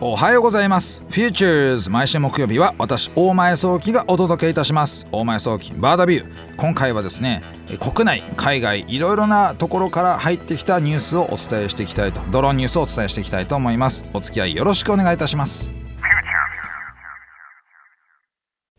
[0.00, 1.02] おはようございます。
[1.08, 5.06] Futures 毎週木曜日は私大前早期がお届けいたします。
[5.10, 6.56] 大前早期バーダビュー。
[6.56, 7.42] 今回はですね
[7.80, 14.04] 国内海外いろいろなところから入ってきたニュースをお伝えしていきたいとドローンニュースをお伝えしていきたいと思います。
[14.12, 15.72] お付き合いよろしくお願いいたします。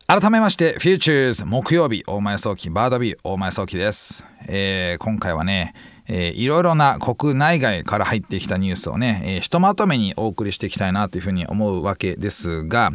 [0.05, 5.75] 改めまして Futures 木曜日大前早期バーダビュー大前早期です、えー、今回はね
[6.09, 12.91] えー、いろいろな国内外から入ってきたニュースをね、えー、ひとまとめにお送りしていきたいなというふうに思うわけですが、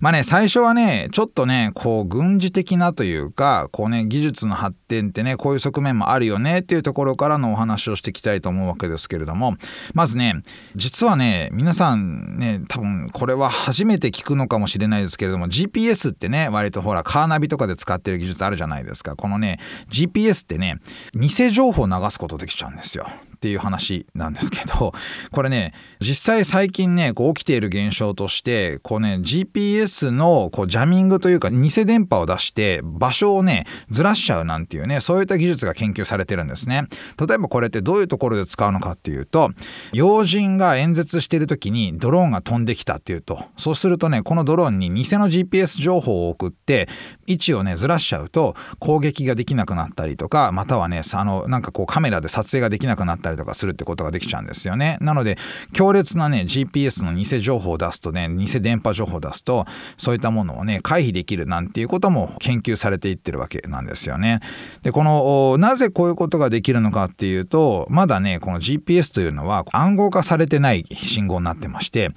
[0.00, 9.56] まあね、最初はね、ちょっとね、こう、軍事的なというか、こうね、技術の発展ってね、こういう側面もあるよねっていうところからのお話をしていきたいと思うわけですけれども、
[9.92, 10.42] まずね、
[10.74, 19.16] 実はね、皆さんね、多分これは初めて聞くのかもしれないですけれども、GPS ってね、割とほら、カーナビとかで使ってる技術あるじゃないですか。
[19.16, 19.58] このね、
[19.90, 20.78] GPS ってね、
[21.14, 23.06] 偽情報を流すことできちゃうんですよ。
[23.44, 24.94] っていう話なんですけど
[25.30, 36.84] これね実際最近ねこう起きている現象としてこうね GPS のこうジャミングというか偽電波を出して場所をねずらしちゃうなんていうねそういった技術が研究されてるんですね。
[37.20, 39.50] 例えばこれってどういうところで使うのかっていうと
[39.92, 43.44] 要人が演説してる時にドローンが飛んできたっていうと。
[43.58, 46.88] そうするとねこのドローンに偽の GPS 情報を送って
[47.26, 54.98] 位置をねずらしちゃうと攻撃ができなくなったりとかまたはねあのなんかこうカメラで撮影ができなくなったりりとかするってことができちゃうんですよね。
[55.00, 55.36] なので
[55.72, 64.40] 強烈なね GPS の偽情報を出すとね偽電波情報を出すとそういったものをね回避できるなんていうことも研究されていってるわけなんですよね。
[64.82, 72.10] でこのなぜこういうことができるのかっていうとまだねこの GPS というのは暗号化されてない信号になってまして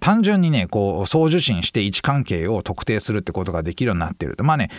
[0.00, 4.70] 単純にねこう送受信して位置関係を特定するってことができるようになってるとまあね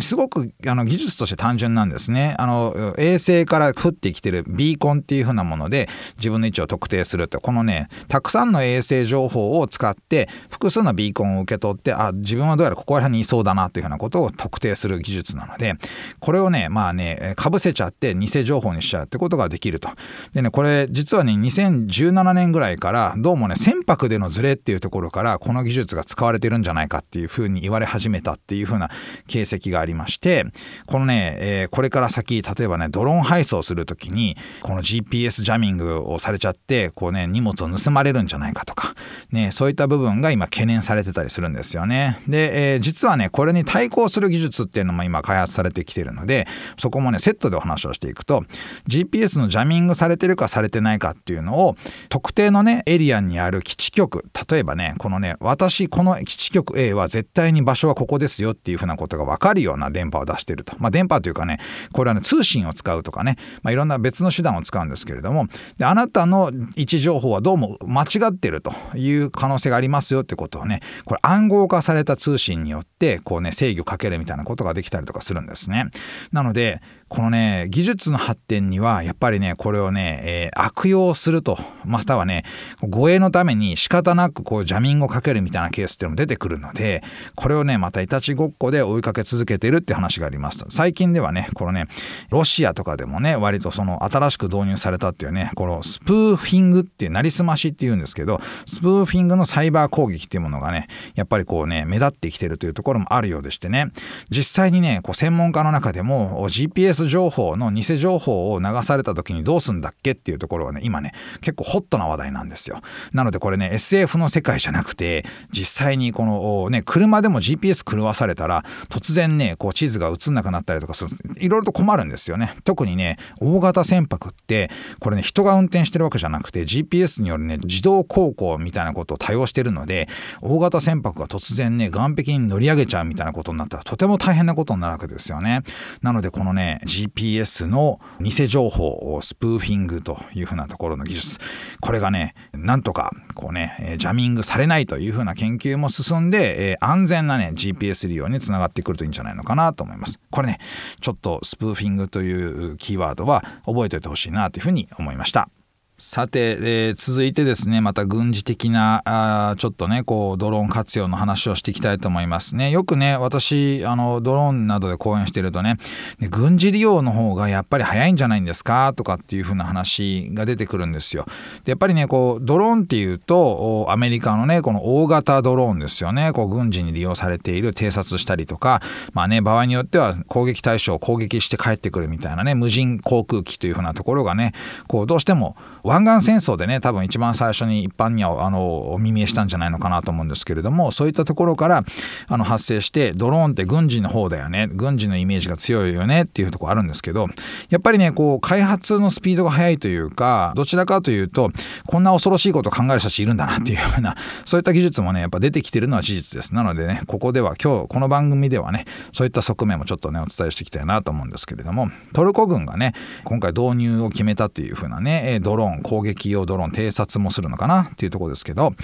[0.00, 2.34] すごくあの技術として単純なんですね。
[2.38, 15.74] あの衛星から降ってきてるビーコンっていいうふうなもので自分の位置を特定するとこのねたくさんの衛星情報を使って複数のビーコンを受け取ってあ自分はどうやらここら辺にいそうだなというふうなことを特定する技術なので
[16.20, 19.88] これをねまあねかぶせちゃって偽情報にしちゃうってことができると。
[20.32, 28.90] でねこれ実はね2017年ぐらいからどうもね船舶でのズレっていうところからこの技術が使われてるんじゃないかっていうふうに言われ始めたっていうふうな
[29.26, 30.44] 形跡がありまして
[30.86, 38.94] このね、えー、これから先例えばねドローン配送する時にこの GPS GPS ジャミングをされちゃってこうね荷物を盗まれるんじゃないかとか
[39.30, 42.18] ねそういった部分が今懸念されてたりするんですよね。
[42.26, 46.46] で、えー、実はねこれに対抗する技術っていうのも今開発されてきてるので
[46.78, 48.44] そこもねセットでお話をしていくと
[48.88, 51.76] GPS のジャミングされてるかされてないかっていうのを
[52.08, 60.74] 特定のねエリアにある基地局例えばねこのね私この基地局 A は絶対に場所はここですよっていうふうなことが分かるような電波を出してると。
[60.78, 61.58] まあ電波というかね
[61.92, 65.46] これはね通信を使うとかね、まあ、いろんな別の手段を使うんですですけれども
[65.78, 75.86] であなたの位置情報はどうも間違ってるという可能性がありますよってことをねこれ暗号化された通信によってこうね制御かけるみたいなことができたりとかするんですね。
[76.32, 76.80] なので
[77.14, 82.42] このね技術の発展にはやっぱりねこれをね、えー、悪用するとまたはね
[82.82, 87.04] 護衛のために仕方なくこうジャミングをかけるみたいなケースっていうのも出てくるので
[87.36, 91.86] これをねまたいたちごっこで追いかけ続けてるって話があります最近ではねこのね
[92.30, 103.92] ロシアとかでもね割とその新しく導入されたっていうねこのスプーフィングっていうなりすましっていうんですけどスプーフィングのサイバー攻撃っていうものがねやっぱりこうね目立ってきてるというところもあるようでしてね。
[104.30, 112.80] 実際にねこう専門家の中でも GPS 情報の偽情報を流された時にどうすんだっけっていうところはね今ね結構ホットな話題なんですよ。
[113.12, 122.54] なのでこれね SF の世界じゃなくて実際にこのね車でも GPS 狂わされたら突然ねこう地図が映んなくなったりとかするいろいろと困るんですよね。
[122.64, 124.70] 特にね大型船舶って
[125.00, 130.08] これね人が運転してるわけじゃなくて GPS によるね自動航行みたいなことを多用してるので
[130.40, 135.62] 大型船舶が突然ね岸壁に乗り上げちゃうみたいなことになったらとても大変なことになるわけですよね。
[136.02, 141.38] なのでこのね GPS の偽情報をスプーフィングというふうなところの技術。
[141.80, 150.18] これがねなんとかこうねジャミングされないというふうな研究も進んで安全なね GPS 利用につながってくるといいんじゃないのかなと思います。
[150.30, 150.58] これね
[151.00, 155.48] ちょっとスプーフィングというキーワードは覚えておいてほしいなというふうに思いました。
[155.96, 162.72] さて、えー、続いてですねまた軍事的なあちょっとねこうドローン活用の話をしていきたいと思いますね。
[162.72, 165.76] よくね私あのドローンなどで講演してるとね
[166.18, 168.92] ね軍事利用の方がやっぱり早いんじゃないんですか？
[168.96, 171.26] とかっていう風な話が出てくるんですよ。
[171.64, 176.32] でやっぱりねこうドローンっていうとアメリカのねこの大型ドローンですよね。
[176.32, 178.82] こう軍事に利用されている偵察したりとか
[179.12, 184.54] まあね場合によっては攻撃対象を攻撃して帰ってくるみたいなね無人航空機という風なところがね
[184.88, 191.84] こうどうしても湾岸戦争でね多分一番最初に一般にはあのお耳したんじゃないのかなと思うんですけれどもそういったところから
[192.26, 197.26] あの発生してドローンって軍事の方だよね軍事のイメージが強いよねっていうとこあるんですけど
[197.68, 201.50] やっぱりねこう開発のスピードが速いというかどちらかというと
[201.86, 204.16] こんな恐ろしいことを考える人たちいるんだなっていうような
[204.46, 206.54] そういった技術もねやっぱ出てきてるのは事実です。
[206.54, 212.94] なのでねここでは今日この番組ではねそういった側面もちょっとねお伝えしていきたいなと思うんですけれどもトルコ軍がね
[213.24, 218.74] 今回導入を決めたというふうなねドローン攻撃用ドローン偵察もするのかなっていうとこですけど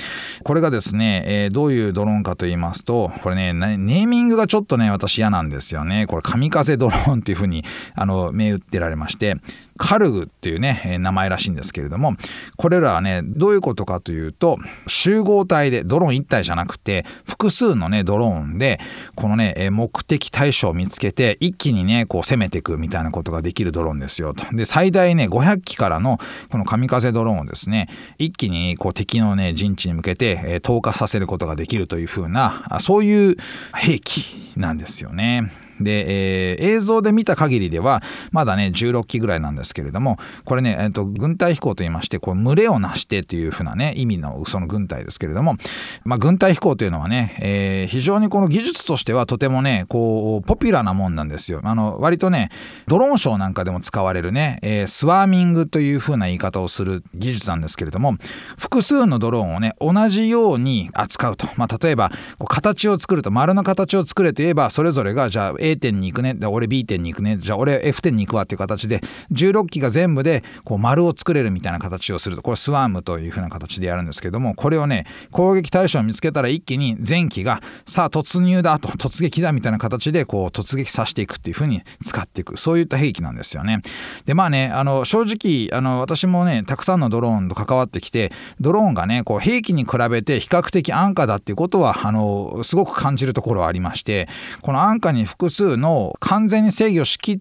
[0.45, 7.65] これがですね、えー、どういうドローンかと言いますとこれねネーミングがちょっとね私嫌なんですよねこれ神風ドローンっていうふうに
[7.95, 9.37] あの銘打ってられまして
[9.81, 12.13] カルグっていうね、名前らしいんですけれども
[12.57, 18.79] これらはねどういうことかというと集合体でドローン1体じゃなくて複数のねドローンで
[19.15, 24.45] このね目的対象を見つけて一気にねこう攻めていくみたいなことができるドローンですよと。
[24.55, 26.19] で最大ね500機からの
[26.51, 27.89] この神風ドローンをですね
[28.19, 33.37] 一気にこう敵のね陣地に向けて、え投下させることができるというふうなそういう
[33.75, 35.53] 兵器なんですよね。
[35.81, 45.57] で、えー、映像で見た限りではまだね16機ぐらいなんですけれどもこれね、えーと、軍隊飛行といいましてこう群れをなしてというふうなね意味のその軍隊ですけれども、
[46.05, 51.61] まあ、軍隊飛行というのはね、えー、非常にこの技術としてはとてもねこうポピュラーなもんなんですよ。
[51.65, 52.51] あの割とね
[52.87, 58.17] ドローンショーなんかでも使われるね、えー、スワーミングというふうな言い方をする技術なんですけれども
[58.59, 66.37] 複数のドローンをね同じように扱うと、まあ、例えばこう形を作ると丸の形を作れといえばそれぞれがじゃあ A 点に行くね。
[66.47, 67.37] 俺 B 点に行くね。
[67.39, 69.01] じゃあ俺 F 点に行くわっていう形で
[69.33, 72.43] 16機が全部でこう丸を作れるみたいな形をすると。
[72.43, 78.89] これスワームというふうな形でやるんですけどもこれをね攻撃対象を見つけたら一気に前期がさあ突入だと。
[78.89, 82.57] 突撃だみたいな形でこう突撃させていくっていうふうに使っていく。
[82.57, 83.81] そういった兵器なんですよね。
[84.27, 94.29] でまあねあの正直あの私もねたくさんのドローンと関わってきてドローンがねこう兵器に比べて比較的安価だっていうことはあのすごく感じるところはありまして
[94.61, 97.41] この安価に複数の完全に制御しきっ、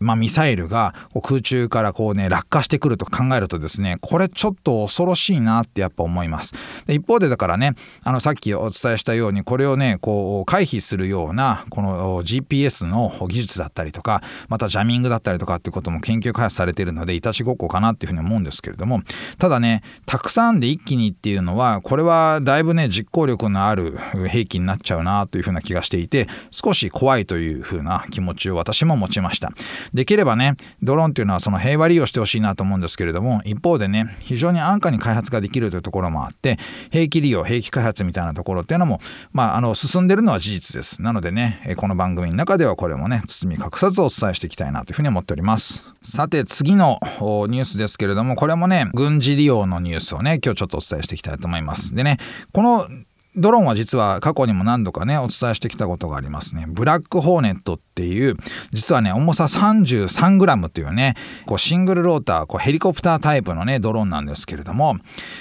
[0.00, 6.54] まあ、ミサイルが空中からこうね落下してくると考えるとですねこれちょっと恐ろしいなってやっぱ思います。
[6.88, 19.00] 一方でだからねあのさっきお伝えしたようにこれをねこう回避するようなこの GPS の技術だったりとかまたジャミングだったりとかっていうことも研究開発されているのでいたちごっこかなっていうふうに思うんですけれども
[19.38, 23.96] ただねたくさんで一気にっていうのはこれはだいぶね実行力のある
[24.28, 29.37] 兵器になっちゃうなというふうな気がしていて少し怖いというふうな気持ちを私も持ちました。
[29.38, 29.52] した。
[29.94, 36.58] できればねドローンっていうのはその平和利用してほしいなと思うんですけれども一方でね非常に安価に開発ができるというところもあって
[36.90, 39.00] 兵器利用兵器開発みたいなところっていうのも
[39.32, 41.00] まああの進んでるのは事実です。
[41.00, 45.84] なのでねこの番組の中ではこれもね包み隠さずお伝えしていきたいなというふうに思っております。
[46.02, 51.94] さて次のニュースですけれどもこれもね軍事利用のニュースをね今日ちょっとお伝えしていきたいと思います。
[51.94, 52.18] でね
[52.52, 52.88] この
[53.36, 56.64] ドローンは実は過去にも何度かねお伝えしてきたことがありますね。
[56.66, 58.36] ブラックホーネットっていう
[58.72, 61.14] 実はね重さ 33g というね
[61.46, 64.96] こうシングルローターこうヘリコプタータイプのねドローンなんですけれども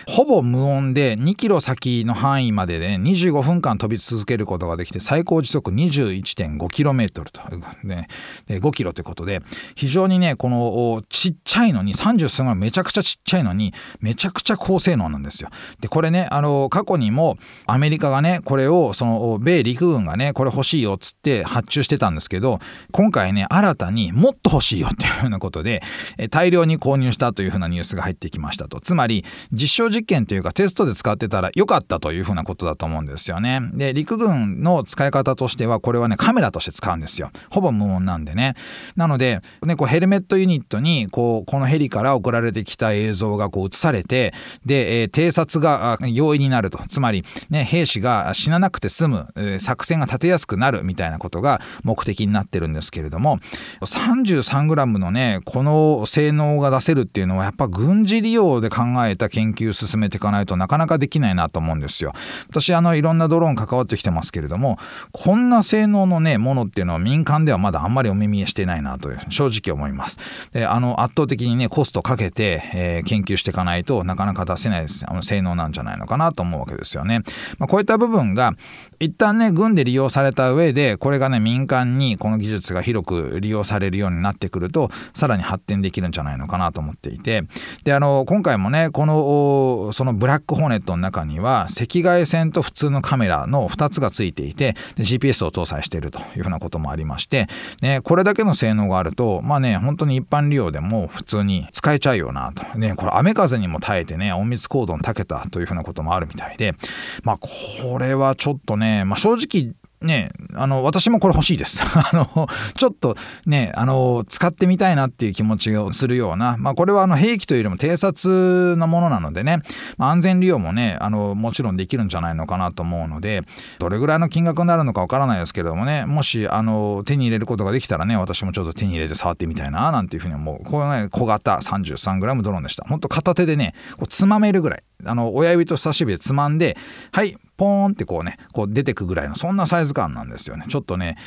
[0.08, 8.08] ほぼ無音で2キロ先の範囲までで、ね、25分間飛び続けることができて最高時速 21.5km と、ね、
[8.48, 9.40] 5キロということで
[9.76, 15.50] 非常にねこのちっちゃいのに 33g めちゃくちゃちっちゃいのにめちゃくちゃ高性能なんですよ。
[15.80, 22.47] でこれねあの過去にもアメメリカがねこれをその米陸軍がねこれ欲しいよっつって発注してたんですけど
[22.92, 25.82] 今回ね新たにもっと欲しいよっていうふうなことで
[26.30, 28.80] 大量に購入したというふうなニュースが入ってきましたと。
[28.80, 33.60] つまり実証実験というかテストで使ってたら良かったというふうなことだと思うんですよね。
[33.74, 37.32] で陸軍の使い方としてはこれはねカメラとして使うんですよ。
[37.50, 38.56] ほぼ無音なんでね。
[38.96, 44.34] なので、ね、こうヘルメットユニットにこうこのヘリから送られてきた映像がこう映されて
[44.66, 46.80] で、えー、偵察が容易になると。
[46.90, 53.38] つまりね兵士が死ななくて済む、えー、作戦が立てやすくなるみたいなことが目的にななってるんですけれども
[53.82, 62.14] 33g のねこの性能が出せるっていうのはやっぱ軍事利用で考えた研究を進めていかないとなかなかできないなと思うんですよ。
[62.50, 64.78] 私あのいろんなドローン関わってきてますけれども
[65.12, 70.20] こんな性能のねものっていうのは民間ではまだあんまりお耳にしてないなという正直思います。
[70.54, 77.22] であの圧倒的にねコストかけて、えー、研究していかないとなかなか出せないですあの性能なんじゃないのかなと思うわけですよね。
[77.58, 78.54] まあこういった部分が
[79.00, 87.44] 一旦ね軍で利用された上でこれがね民間にこの技術が広く利用されるようになってくるとさらに発展できるんじゃないのかなと思っていて。
[87.86, 97.48] であの今回もねこのそのブラックホーネットの中には赤外線と普通のカメラの2つがついていて GPS を搭載しているというふうなこともありまして、
[97.82, 102.78] ね、これだけの性能があるとまあね本当に一般利用でも普通に使えちゃうよなと。
[102.78, 106.76] ねこれ雨風にも耐えてね隠密行動に長けたというふうなこともあるみたいで。
[107.24, 111.82] まあこれはちょっとね、まあ、正直ねあの私もこれ欲しいです。
[111.96, 119.60] あのちょっとねあの使ってみたいなっていう気持ちをするような、まあ、これはあの兵器というよりも偵察のものなのでね、
[119.98, 123.44] まあ、安全利用もねあのもちろんできるんじゃないのかなと思うので
[123.80, 130.64] どれぐらいの金額になるのかわからないですけれどもねもしあの手に入れることができたらね私もちょっと手に入れて触ってみたいななんていうふうに思う。
[130.64, 132.86] これね小型 33g ドローンでした。
[132.88, 134.84] ほんと片手でねこうつまめるぐらい。
[135.06, 136.76] あの親指と人差し指でつまんで
[137.12, 141.18] はいポーンってこうねこう出てくぐらいのそんなサイズ感なんですよねちょっとね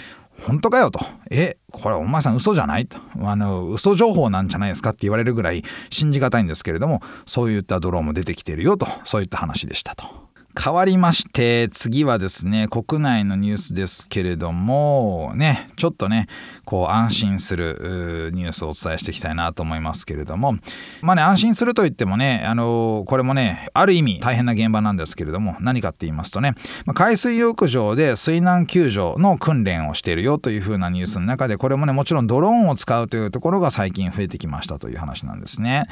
[0.47, 1.01] 本当かよと。
[1.31, 2.87] え、これお前さん嘘じゃない？
[2.87, 2.97] と。
[3.21, 10.30] あの、嘘情報なんじゃないですかって言われるぐらい信じがたいんですけれども、そういったドローンも出てきてるよと、そういった話でしたと。
[10.59, 16.27] 変わりまして次はですね国内のニュースですけれどもねちょっとね
[16.65, 20.57] こう安心するニュースをお伝えしていきたいなと思いますけれども
[21.03, 26.55] まあね安心するといってもねあのこれもねある意味大変な現場なんですけれども何かって言いますとね
[26.85, 35.87] ま海水浴場で水難救助の訓練をしているよというふうなニュースの中でこれもねもちろんドローンを使うというところが最近増えてきましたという話なんですね。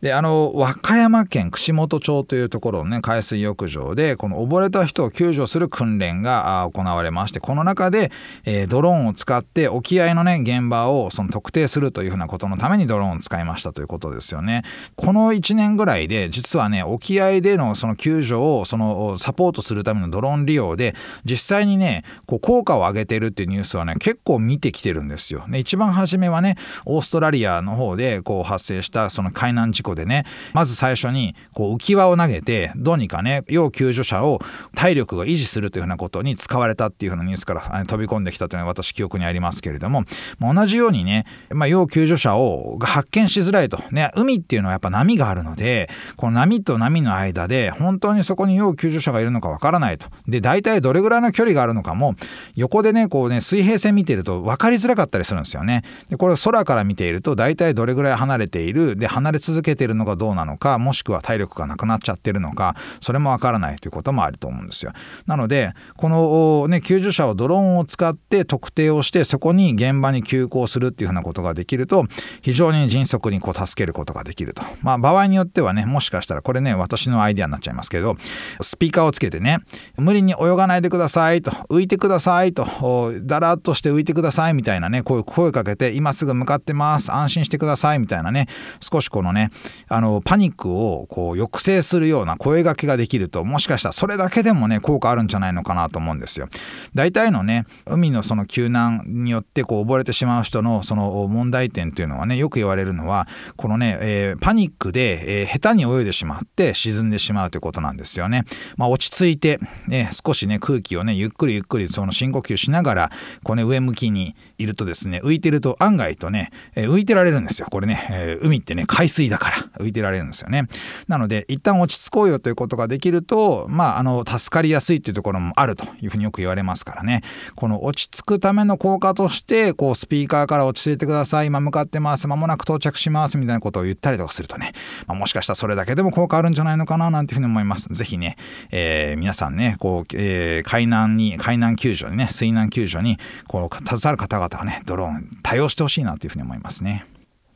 [0.00, 8.10] であの和歌山県串本町というところのね海水浴場でこの溺れた人を救助する訓練が行われましてこの中で、
[8.44, 14.62] えー、ドローンを使って沖合のね現場をその特定するというふうなことのためにドローンを使いましたということですよね。
[14.96, 25.46] この1年ぐらいで実はね沖合でのその救助をそのサポートするためのドローン利用で実際にねこう効果を上げてるっていうニュースはね結構見てきてるんですよ。
[25.48, 34.40] ね、一番初めはねオーストラリアの方でこう発生したその海難事故でねまず最初にこう浮き輪を投げてどうにかね要救助者を
[34.74, 40.04] 体力が維持するというふうなことに使われたっていうふうなニュースから飛び込んできたというのは私記憶にありますけれども
[40.38, 43.78] ま同じようにね、まあ、要救助者を発見しづらいと。
[43.90, 50.08] ね海っていうのはやっぱ波があるのでこの波と波の間で本当にそこに要救助者がいるのかわからないと。
[50.26, 52.14] で大体どれぐらいの距離があるのかも
[52.56, 55.82] 横でねこうね水平線見てると分かりづらかったりするんですよね。
[56.08, 64.92] でこれ空から見ていると大体どれぐらい離れているで離れ続けてるのかどうなのかもしくは体力がなくなっちゃってるのかそれもわからないということもあると思うんですよ。
[65.26, 72.04] なのでこの、ね、救助者をドローンを使って特定をしてそこに現場に急行するっていうふうなことができると
[72.42, 74.62] 非常に迅速にこう助けることができると。
[74.82, 78.16] まあ場合によってはねもしかしたらこれね私のアイデアになっちゃいますけど
[78.60, 79.58] スピーカーをつけてね
[79.96, 88.46] 無理に泳がないでくださいと浮いてくださいとだらっとして浮いてくださいみたいなねこういう声かけて今すぐ向かってます安心してくださいみたいなね
[88.80, 89.50] 少しこのね
[89.88, 96.48] あのパニックをこう抑制するような声がけができるともしかしたらそれだけでもね効果あるんじゃないのかなと思うんですよ。
[96.94, 108.44] 大体のね海のその救難によってこう溺れてしまう人のその問題点というのはねよく言われるのはこのね、えー、パニックで、えー、下手に泳いでしまって沈んでしまうということなんですよね。
[108.76, 113.10] まあ、落ち着いて、ね、少しね空気をねゆっくりゆっくりその深呼吸しながら
[113.42, 120.66] こう、ね、上向きにいるとですね浮いてると案外とね、え、浮いてられるんですよこれね、えー、海ってね海水だから浮いてられるんですよね。
[121.06, 127.22] なので一旦落ち着こうよということができるとまああの助かりやすいというところもあるというふうによく言われますからね。
[127.56, 131.46] この落ち着くための効果としてこうスピーカーから落ち着いてください。
[131.46, 132.28] 今向かってます。
[132.28, 134.72] 間もなく到着しますみたいなことを言ったりとかするとね、
[135.06, 137.88] まあ、もしかしたらそれだけでも効果あるんじゃないのかななんていうふうに思います。
[137.90, 138.36] 是非ね、
[138.70, 147.06] えー、皆さんねこう、えー、海難に海難救助にね水難救助にこう携わる方々はねドローン対応してほしいなというふうに思いますね。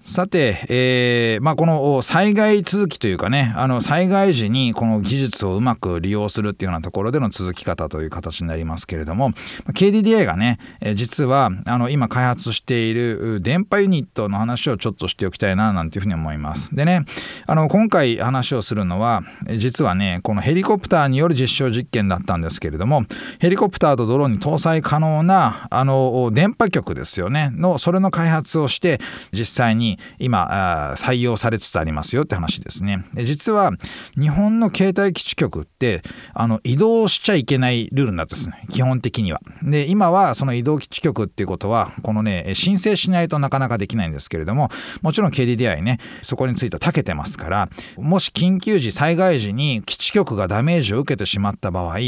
[0.02, 9.30] さて、えーまあ、この災害続きというかねあの災害時にこの技術をうまく利用するっていうようなところでの続き方という形になりますけれども
[9.68, 10.58] KDDI がね
[10.96, 16.74] 実はあの今開発している電波ユニットの話をちょっとしておきたいななんていうふうに思います。
[16.74, 17.04] でね
[17.46, 19.22] あの今回話をするのは
[19.56, 23.04] 実はねこのヘリコプターによる実証実験だったんですけれども
[23.38, 33.04] ヘリコプターとドローンに搭載可能なあの電波局ですよねのそれの開発をして実際に今採用されつつありますよって話ですね。
[33.14, 33.72] で実は
[34.18, 36.02] 日本の携帯基地局って
[36.34, 39.40] あの移動しちゃいけないルールになってですね基本的には。
[39.62, 44.70] で今はその移動基地局っていうことはこのね申請しないとなかなかできないんですけれども
[45.02, 51.98] もちろん KDDI ねそこについては長けてますからもし緊急時災害時に基地局がダメージを受けてしまった場合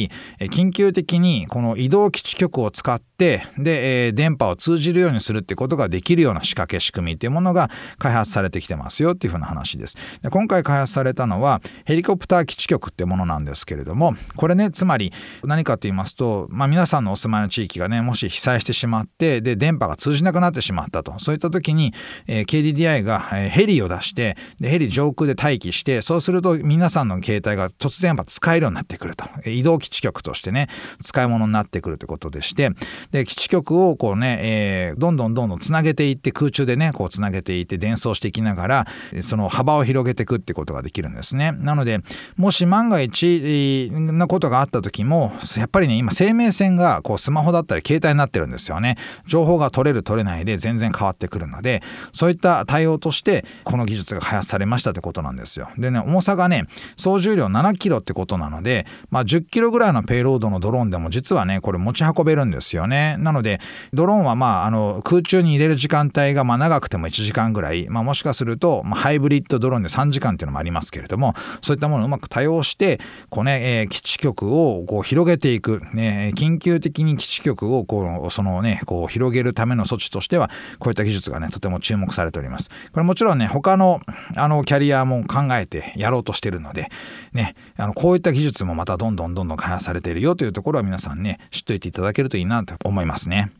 [0.40, 9.96] 緊急的にこの移動基地局を使っててで、えー、電波を通じるようにするってことができるような仕掛け仕組みっていうものが開発されてきてますよっていうふうな話です。
[10.22, 15.12] で今回開発されたのはヘリコプター基地局ってものなんですけれどもこれねつまり
[15.42, 21.18] 何かと言いますと、まあ、皆さんのお住まいの地域がねもし被災してしまってで電波が通じなくなってしまったと。
[21.18, 21.92] そういった時に、
[22.26, 29.24] え、KDDI が、ヘリを出してでヘリ上空で待機してそうすると皆さんの携帯が突然やっぱ使えるようになってくると。
[29.46, 30.68] 移動基地局としてね
[31.02, 32.70] 使い物になってくるということでして
[33.14, 38.86] で基地局をこうね、えー、どんどんどんどんつなげていって空中でねこうつなげていって伝送していきながら
[39.22, 41.52] その幅を広げていくってことができるんですね。
[41.52, 42.00] なので
[42.36, 48.96] もし万が一なことがあった時もやっぱりね今生命線がこうスマホだったり携帯になってるんですよね。
[49.28, 55.68] 情報が取れる取れないで全然変わってくるのでそういった対応としてこの技術が開発されましたってことなんですよ。
[55.78, 56.66] でね重さがね
[56.96, 62.93] 総重量7キロってことなのでまあ10キロぐらいのペイロードのドローンでも実はねこれ持ち運べるんですよね。
[62.94, 63.16] ね。
[63.18, 63.60] なので
[63.92, 82.70] ドローンはまああの空中に入れる時間帯がまあ長くても1時間ぐらい、まあ、もしかすると、まあ、ハイブリッドドローンで3時間っていうのもありますけれどもそういったものをうまく多用してこうね、えー、基地局をこう広げていく、ね、緊急的に基地局をこうそのねこう広げるための措置としてはこういった技術がねとても注目されております。
[82.92, 84.00] これもちろんね他の
[84.36, 86.88] あのキャリアも考えてやろうとしてるので
[87.32, 93.50] ねあのこういった技術もまたどんどんどんどん開発されているよというところは皆さんね知っといていただけるといいなと思いますね。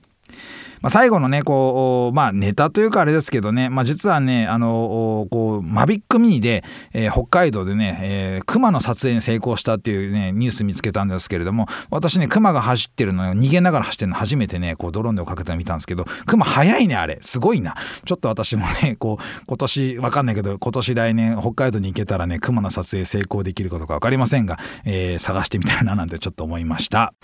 [0.84, 6.62] まあ、最後のねこうまあネタというかあれですけどね、まあ、実はねあのこうマビックミニで、
[6.92, 27.14] えー、北海道でね、えー、熊の撮影に成功したっていうねニュース見つけたんですけれども私ね熊が走ってるの逃げながら走ってるの初めてねこうドローンで追かけての見たんですけど熊速いねあれすごいなちょっと私もねこう今年わかんないけど今年来年北海道に行けたらね熊の撮影成功できることか分かりませんが、えー、探してみたいななんてちょっと思いました。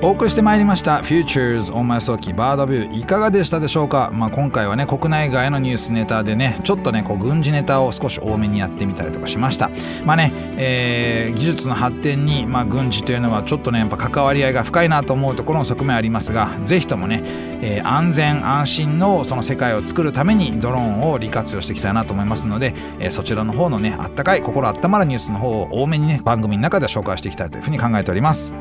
[0.00, 9.70] お送りしてまいりました Futures 大前早期バードビューいかがでしたでしょうか、まあ、今回はね国内外のニュースネタでねちょっとねこう軍事ネタを少し多めにやってみたりとかしました。
[10.04, 17.20] まあね、えー、技術の発展に、まあ、軍事というのはちょっとねやっぱ関わり合いが深いなと思うところの側面ありますがぜひともね、
[17.60, 28.54] えー、安全安心のその世界を作るためにドローンを利活用していきたいなと思いますので、えー、そちらの方のねあったかい心温まるニュースの方を多めにね番組の中で紹介していきたいというふうに考えております。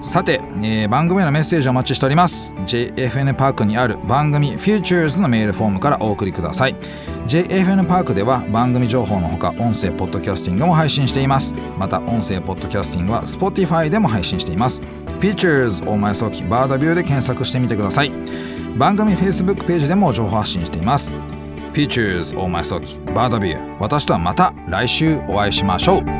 [0.00, 2.52] さて、えー、番組へのメッセージをお待ちしております。
[2.66, 6.76] JFN パークにある番組 Futures のメールフォームからお送りください。
[7.26, 11.52] JFN パークでは番組情報のほか音声ポッドキャスティングも配信しています。
[11.76, 14.80] また音声ポッドキャスティングは Spotify でも配信しています。
[15.18, 18.12] Futures 大前早期バードビューで検索してみてください。
[18.76, 21.12] 番組 Facebook ページでも情報発信しています。
[21.72, 23.76] Futures 大前早期バードビュー。
[23.80, 26.17] 私とはまた来週お会いしましょう。